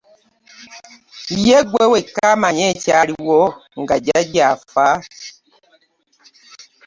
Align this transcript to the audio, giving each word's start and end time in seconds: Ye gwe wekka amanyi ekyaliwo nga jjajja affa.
Ye 1.45 1.59
gwe 1.69 1.85
wekka 1.91 2.23
amanyi 2.35 2.63
ekyaliwo 2.73 3.41
nga 3.81 3.95
jjajja 4.03 4.43
affa. 4.53 4.87